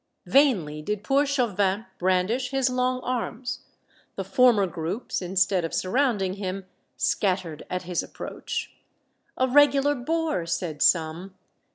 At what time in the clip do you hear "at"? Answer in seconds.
7.69-7.83